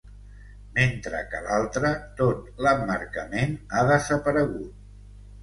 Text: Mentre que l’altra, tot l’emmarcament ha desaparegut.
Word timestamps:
Mentre 0.77 1.19
que 1.33 1.41
l’altra, 1.47 1.91
tot 2.21 2.49
l’emmarcament 2.67 3.55
ha 3.69 3.85
desaparegut. 3.93 4.83